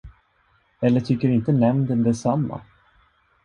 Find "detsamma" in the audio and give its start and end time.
2.03-2.61